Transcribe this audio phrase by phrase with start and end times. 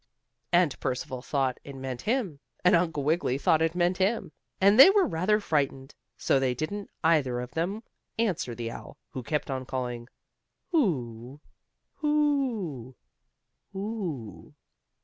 [0.51, 4.89] and Percival thought it meant him, and Uncle Wiggily thought it meant him, and they
[4.89, 7.83] were rather frightened, so they didn't either of them
[8.17, 10.07] answer the owl, who kept on calling
[10.71, 11.39] "Who?
[11.97, 12.95] Who?
[13.73, 14.55] Who?"